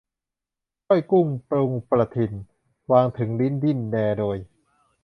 [0.87, 2.31] ก้อยกุ้งปรุงประทิ่น
[2.91, 4.37] วางถึงลิ้นดิ้นแดโดย